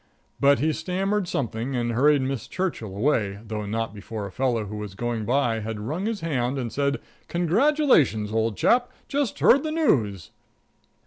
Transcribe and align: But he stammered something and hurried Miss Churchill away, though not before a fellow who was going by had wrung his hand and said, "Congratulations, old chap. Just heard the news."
But 0.39 0.57
he 0.57 0.73
stammered 0.73 1.27
something 1.27 1.75
and 1.75 1.91
hurried 1.91 2.23
Miss 2.23 2.47
Churchill 2.47 2.97
away, 2.97 3.37
though 3.45 3.67
not 3.67 3.93
before 3.93 4.25
a 4.25 4.31
fellow 4.31 4.65
who 4.65 4.77
was 4.77 4.95
going 4.95 5.25
by 5.25 5.59
had 5.59 5.79
wrung 5.79 6.07
his 6.07 6.21
hand 6.21 6.57
and 6.57 6.73
said, 6.73 6.99
"Congratulations, 7.27 8.33
old 8.33 8.57
chap. 8.57 8.89
Just 9.07 9.37
heard 9.41 9.61
the 9.61 9.71
news." 9.71 10.31